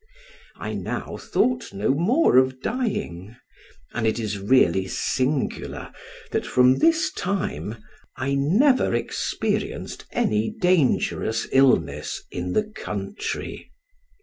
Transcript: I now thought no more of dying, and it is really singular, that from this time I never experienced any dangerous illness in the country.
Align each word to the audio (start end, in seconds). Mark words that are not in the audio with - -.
I 0.55 0.73
now 0.73 1.15
thought 1.15 1.71
no 1.73 1.93
more 1.93 2.37
of 2.39 2.59
dying, 2.59 3.35
and 3.93 4.07
it 4.07 4.17
is 4.17 4.39
really 4.39 4.87
singular, 4.87 5.93
that 6.31 6.43
from 6.43 6.79
this 6.79 7.11
time 7.11 7.75
I 8.17 8.33
never 8.33 8.95
experienced 8.95 10.05
any 10.11 10.49
dangerous 10.59 11.47
illness 11.51 12.23
in 12.31 12.53
the 12.53 12.63
country. 12.63 13.69